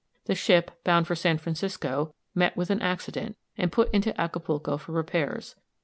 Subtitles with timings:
[0.25, 4.93] The ship, bound for San Francisco, met with an accident, and put into Acapulco for
[4.93, 5.53] repairs.